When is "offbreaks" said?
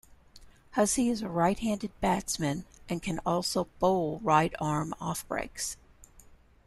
4.99-5.75